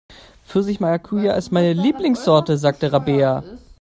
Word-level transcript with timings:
Pfirsich-Maracuja 0.45 1.33
ist 1.33 1.51
meine 1.51 1.73
Lieblingssorte, 1.73 2.57
sagt 2.57 2.83
Rabea. 2.83 3.43